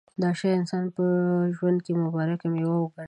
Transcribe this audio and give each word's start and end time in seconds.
دا 0.21 0.29
شی 0.39 0.47
د 0.51 0.55
انسانانو 0.61 0.95
په 0.97 1.05
ژوند 1.55 1.79
کې 1.85 1.91
مبارکه 2.03 2.47
مېوه 2.53 2.77
وګڼله. 2.79 2.99